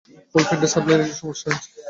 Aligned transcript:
ফুল 0.31 0.43
প্যান্টের 0.47 0.71
সাপ্লাইয়ে 0.73 1.03
একটা 1.03 1.17
সমস্যা 1.21 1.47
হয়েছে। 1.49 1.69